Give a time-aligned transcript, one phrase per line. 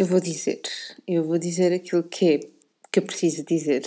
[0.00, 0.62] eu vou dizer,
[1.06, 2.40] eu vou dizer aquilo que é
[2.90, 3.82] que eu preciso dizer.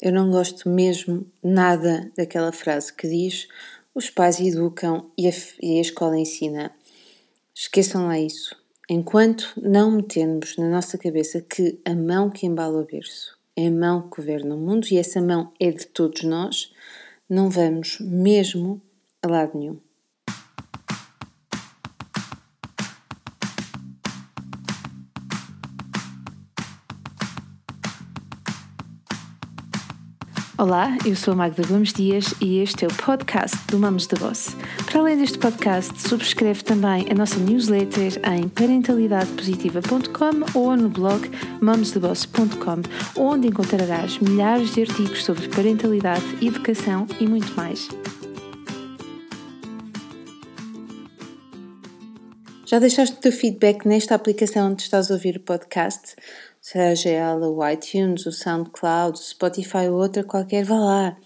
[0.00, 3.48] Eu não gosto mesmo nada daquela frase que diz
[3.94, 6.74] os pais educam e a, e a escola ensina.
[7.54, 8.56] Esqueçam lá isso.
[8.88, 13.70] Enquanto não metermos na nossa cabeça que a mão que embala o berço é a
[13.70, 16.72] mão que governa o mundo e essa mão é de todos nós,
[17.28, 18.80] não vamos mesmo
[19.20, 19.78] a lado nenhum.
[30.62, 34.14] Olá, eu sou a Magda Gomes Dias e este é o podcast do Mamos de
[34.14, 34.56] Boss.
[34.86, 41.28] Para além deste podcast, subscreve também a nossa newsletter em parentalidadepositiva.com ou no blog
[41.60, 47.88] mamosdeboss.com, onde encontrarás milhares de artigos sobre parentalidade, educação e muito mais.
[52.64, 56.14] Já deixaste o teu feedback nesta aplicação onde estás a ouvir o podcast?
[56.62, 61.16] Seja ela o iTunes, o SoundCloud, o Spotify ou outra qualquer, vá lá.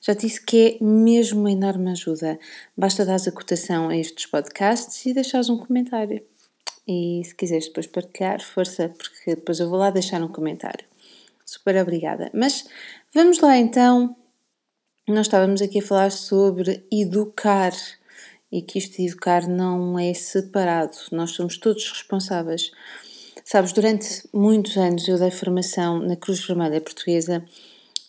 [0.00, 2.38] Já disse que é mesmo uma enorme ajuda.
[2.76, 6.20] Basta dar a cotação a estes podcasts e deixares um comentário.
[6.86, 10.84] E se quiseres depois partilhar, força, porque depois eu vou lá deixar um comentário.
[11.46, 12.30] Super obrigada.
[12.34, 12.66] Mas
[13.14, 14.16] vamos lá então.
[15.06, 17.72] Nós estávamos aqui a falar sobre educar
[18.50, 22.70] e que isto de educar não é separado, nós somos todos responsáveis.
[23.42, 27.44] Sabes, durante muitos anos eu dei formação na Cruz Vermelha Portuguesa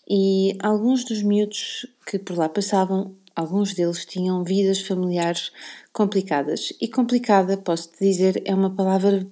[0.08, 5.52] e alguns dos miúdos que por lá passavam, alguns deles tinham vidas familiares
[5.92, 6.72] complicadas.
[6.80, 9.26] E complicada, posso te dizer, é uma palavra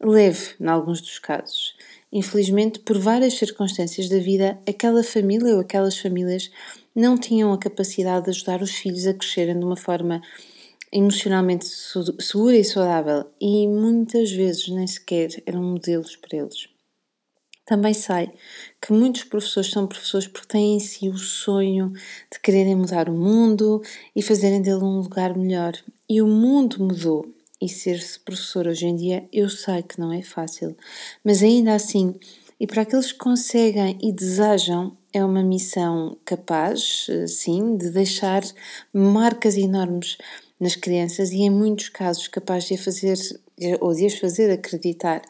[0.00, 1.74] leve em alguns dos casos.
[2.12, 6.50] Infelizmente, por várias circunstâncias da vida, aquela família ou aquelas famílias
[6.94, 10.20] não tinham a capacidade de ajudar os filhos a crescerem de uma forma
[10.92, 16.68] emocionalmente segura e saudável e muitas vezes nem sequer eram modelos para eles.
[17.64, 18.30] Também sei
[18.80, 21.92] que muitos professores são professores porque têm em si o sonho
[22.32, 23.80] de quererem mudar o mundo
[24.14, 25.74] e fazerem dele um lugar melhor.
[26.08, 27.32] E o mundo mudou.
[27.62, 30.74] E ser-se professor hoje em dia, eu sei que não é fácil,
[31.22, 32.14] mas ainda assim,
[32.58, 38.42] e para aqueles que conseguem e desejam, é uma missão capaz, eh, sim, de deixar
[38.92, 40.16] marcas enormes
[40.60, 43.16] nas crianças e, em muitos casos, capaz de, fazer,
[43.80, 45.22] ou de as fazer acreditar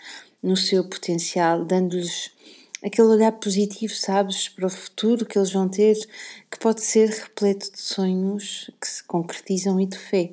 [0.43, 2.33] no seu potencial, dando-lhes
[2.83, 5.97] aquele olhar positivo, sabes, para o futuro que eles vão ter,
[6.51, 10.33] que pode ser repleto de sonhos que se concretizam e de fé.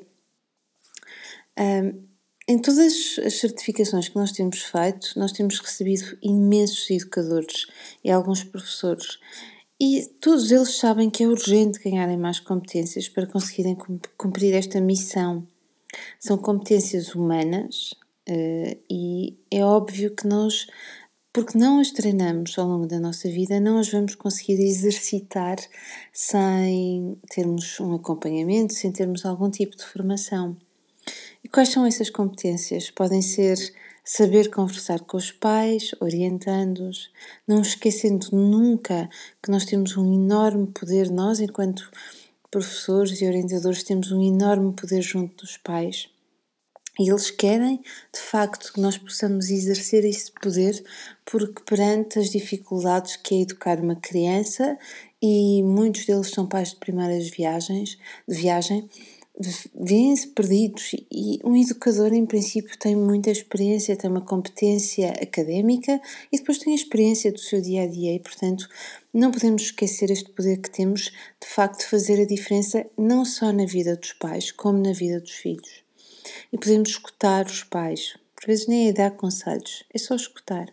[1.59, 2.07] Um,
[2.49, 7.67] em todas as certificações que nós temos feito, nós temos recebido imensos educadores
[8.01, 9.19] e alguns professores
[9.79, 13.77] e todos eles sabem que é urgente ganharem mais competências para conseguirem
[14.17, 15.45] cumprir esta missão.
[16.19, 17.93] São competências humanas
[18.27, 20.65] uh, e é óbvio que nós,
[21.31, 25.57] porque não as treinamos ao longo da nossa vida, não as vamos conseguir exercitar
[26.11, 30.57] sem termos um acompanhamento, sem termos algum tipo de formação.
[31.43, 32.89] E quais são essas competências?
[32.89, 33.57] Podem ser
[34.07, 37.11] saber conversar com os pais, orientando-os,
[37.45, 39.09] não esquecendo nunca
[39.43, 41.91] que nós temos um enorme poder, nós, enquanto
[42.49, 46.07] professores e orientadores, temos um enorme poder junto dos pais.
[46.97, 47.81] E eles querem,
[48.13, 50.81] de facto, que nós possamos exercer esse poder,
[51.25, 54.79] porque perante as dificuldades que é educar uma criança,
[55.21, 57.97] e muitos deles são pais de primeiras viagens,
[58.27, 58.89] de viagem,
[59.75, 66.37] vêem-se perdidos e um educador em princípio tem muita experiência, tem uma competência académica e
[66.37, 68.67] depois tem a experiência do seu dia a dia e portanto
[69.13, 73.51] não podemos esquecer este poder que temos de facto de fazer a diferença não só
[73.51, 75.83] na vida dos pais como na vida dos filhos.
[76.51, 80.67] E podemos escutar os pais, por vezes nem é dar conselhos, é só escutar.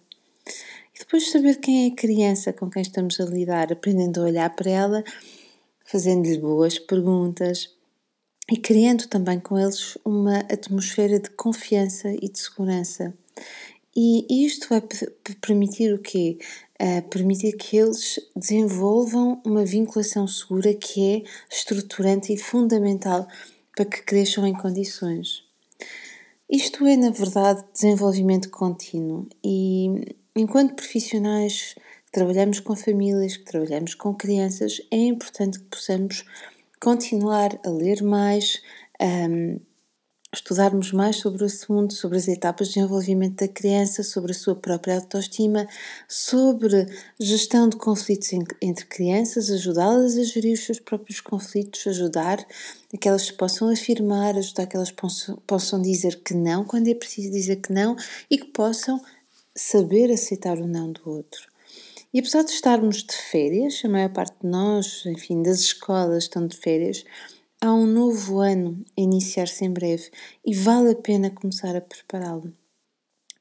[0.95, 4.51] E depois saber quem é a criança com quem estamos a lidar, aprendendo a olhar
[4.55, 5.05] para ela,
[5.85, 7.71] fazendo-lhe boas perguntas,
[8.51, 13.15] e criando também com eles uma atmosfera de confiança e de segurança.
[13.97, 14.83] E isto vai
[15.41, 16.39] permitir o quê?
[16.83, 23.29] Uh, permitir que eles desenvolvam uma vinculação segura que é estruturante e fundamental
[23.75, 25.45] para que cresçam em condições.
[26.51, 31.75] Isto é, na verdade, desenvolvimento contínuo e enquanto profissionais
[32.07, 36.25] que trabalhamos com famílias, que trabalhamos com crianças, é importante que possamos
[36.85, 38.61] continuar a ler mais,
[39.01, 39.59] um,
[40.31, 44.55] estudarmos mais sobre o assunto, sobre as etapas de desenvolvimento da criança, sobre a sua
[44.55, 45.67] própria autoestima,
[46.07, 46.87] sobre
[47.19, 52.47] gestão de conflitos entre crianças, ajudá-las a gerir os seus próprios conflitos, ajudar
[52.93, 54.93] a que elas possam afirmar, ajudar a que elas
[55.47, 57.97] possam dizer que não quando é preciso dizer que não
[58.31, 59.01] e que possam
[59.57, 61.54] saber aceitar o não do outro.
[62.15, 66.47] E apesar de estarmos de férias, a maior parte de nós, enfim, das escolas estão
[66.47, 67.05] de férias,
[67.65, 70.11] Há um novo ano a iniciar-se em breve
[70.45, 72.53] e vale a pena começar a prepará-lo.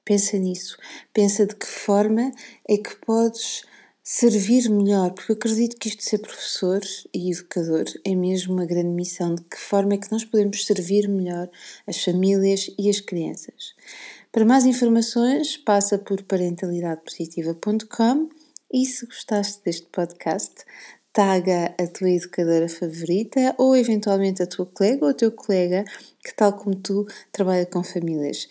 [0.06, 0.78] Pensa nisso,
[1.14, 2.32] pensa de que forma
[2.66, 3.64] é que podes
[4.02, 6.80] servir melhor, porque eu acredito que isto de ser professor
[7.14, 11.10] e educador é mesmo uma grande missão, de que forma é que nós podemos servir
[11.10, 11.50] melhor
[11.86, 13.76] as famílias e as crianças.
[14.32, 18.30] Para mais informações, passa por parentalidadepositiva.com
[18.74, 20.66] e se gostaste deste podcast,
[21.14, 25.86] taga a tua educadora favorita ou eventualmente a tua colega ou o teu colega
[26.26, 28.48] que, tal como tu, trabalha com famílias.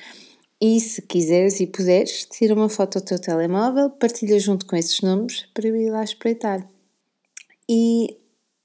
[0.61, 5.01] E se quiseres e puderes, tira uma foto do teu telemóvel, partilha junto com esses
[5.01, 6.65] nomes para eu ir lá espreitar.
[7.69, 8.17] E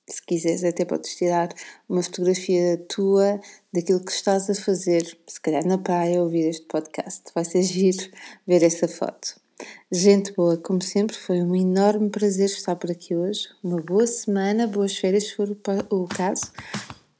[0.07, 1.49] se quiseres, até podes tirar
[1.89, 3.41] uma fotografia tua
[3.73, 7.23] daquilo que estás a fazer, se calhar na praia, ouvir este podcast.
[7.33, 8.11] Vai ser giro
[8.45, 9.46] ver essa foto.
[9.91, 13.47] Gente boa, como sempre, foi um enorme prazer estar por aqui hoje.
[13.63, 15.49] Uma boa semana, boas férias, se for
[15.89, 16.51] o caso,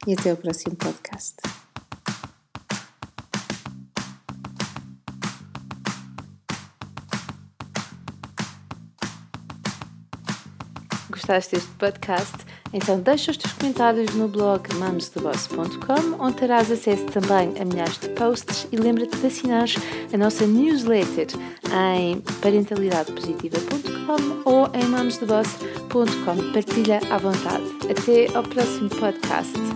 [0.06, 1.36] e até o próximo podcast.
[11.10, 12.36] Gostaste deste podcast?
[12.72, 18.10] Então deixa os teus comentários no blog mamosdeboss.com, onde terás acesso também a milhares de
[18.10, 19.68] posts e lembra-te de assinar
[20.12, 21.26] a nossa newsletter
[21.78, 26.52] em parentalidadepositiva.com ou em mamosdeboss.com.
[26.52, 27.64] Partilha à vontade.
[27.90, 29.67] Até ao próximo podcast.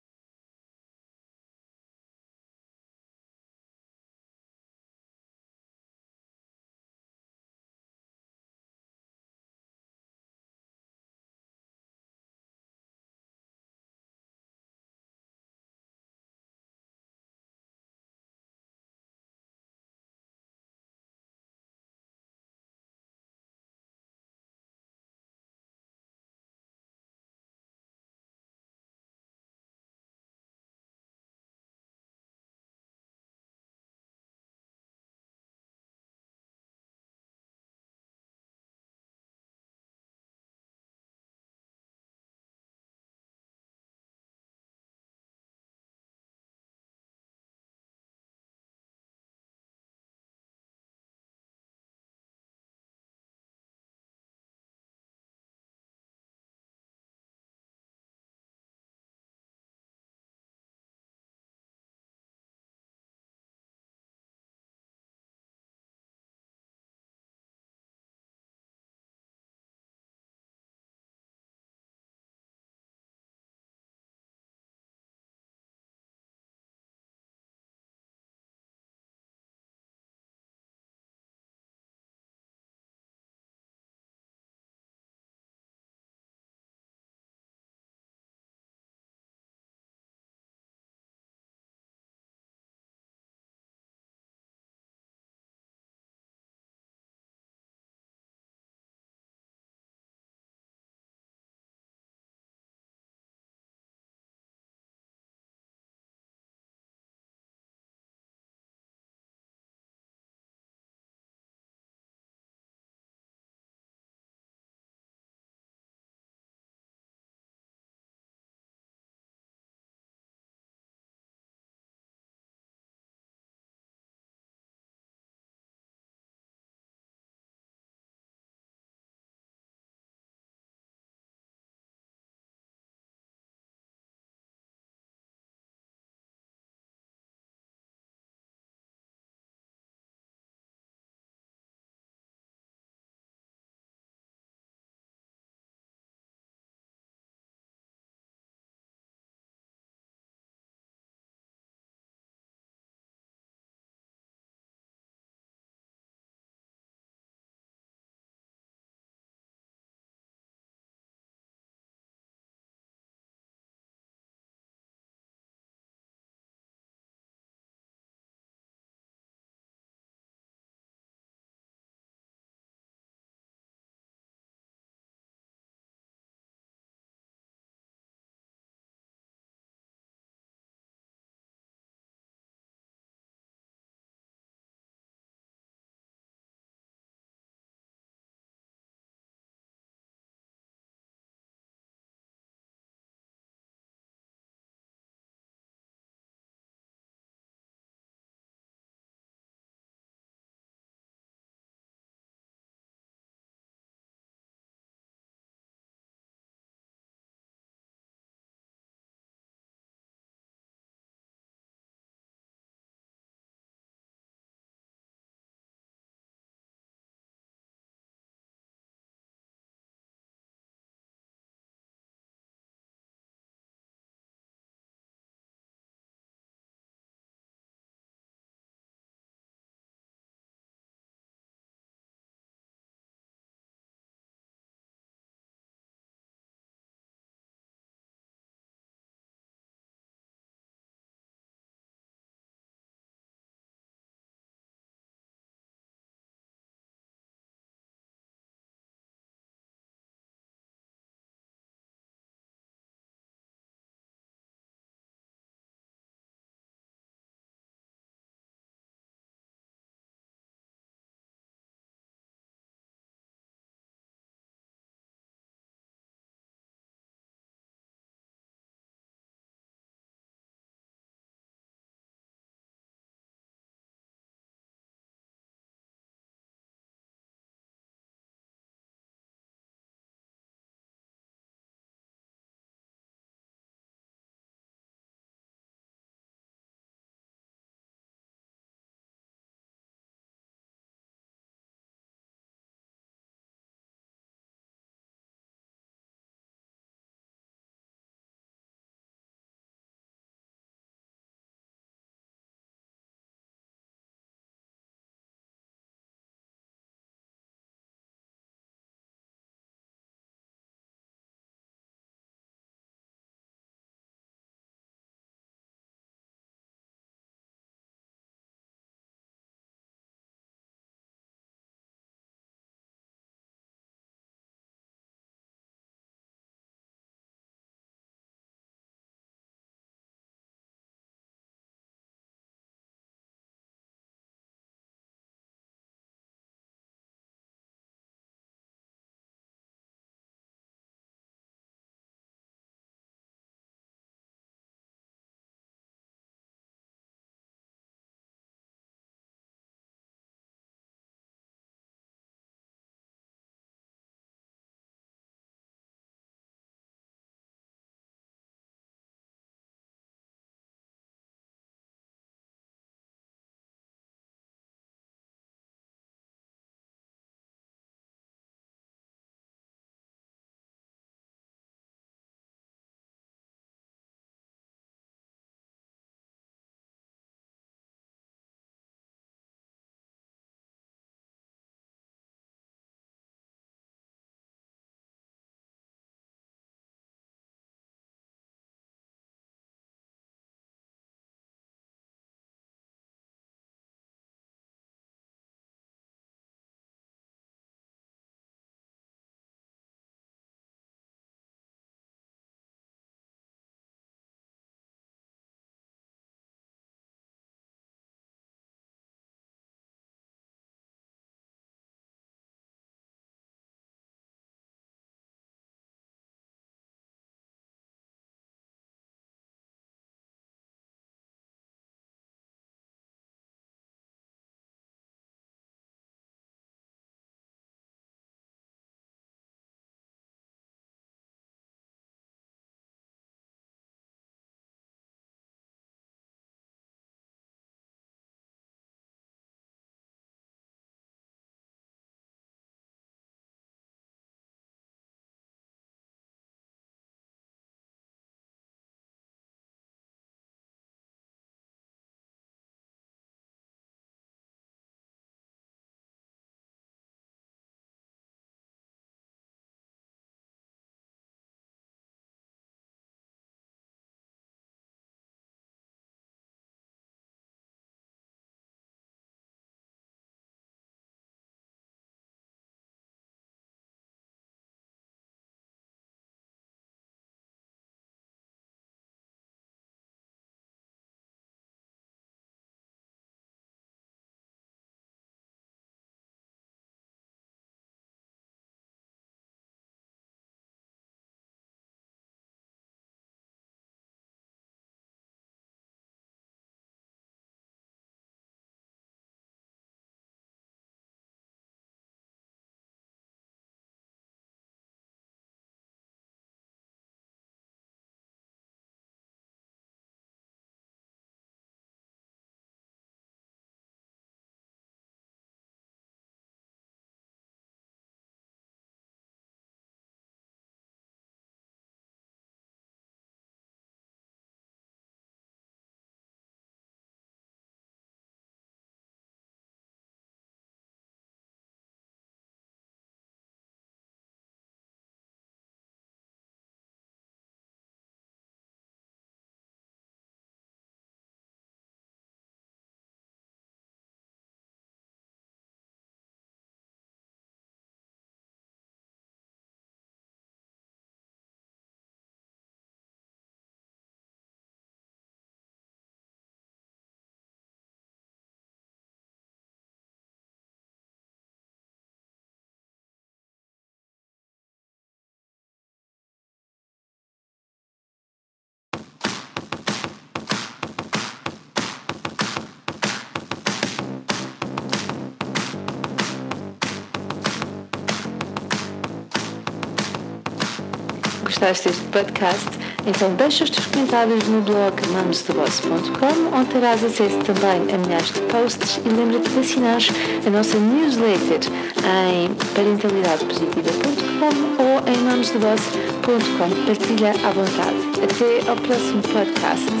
[581.61, 582.69] Gostaste deste podcast,
[583.05, 588.41] então deixa os teus comentários no blog mamosdeboss.com, onde terás acesso também a milhares de
[588.41, 590.01] posts e lembra-te de assinar
[590.45, 591.59] a nossa newsletter
[592.03, 594.49] em parentalidadepositiva.com
[594.81, 596.85] ou em mamosdeboss.com.
[596.87, 597.97] Partilha à vontade.
[598.23, 600.00] Até ao próximo podcast.